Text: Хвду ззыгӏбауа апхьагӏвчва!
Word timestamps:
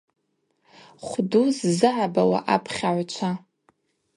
Хвду 1.05 1.41
ззыгӏбауа 1.57 2.39
апхьагӏвчва! 2.53 3.31